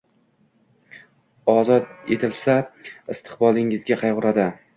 [1.53, 1.85] Ozod
[2.17, 2.57] etilsa,
[3.15, 4.51] istiqbolingizga qayg’uradi.